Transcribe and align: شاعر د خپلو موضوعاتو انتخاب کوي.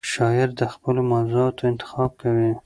شاعر 0.11 0.49
د 0.59 0.61
خپلو 0.73 1.01
موضوعاتو 1.11 1.61
انتخاب 1.71 2.11
کوي. 2.21 2.51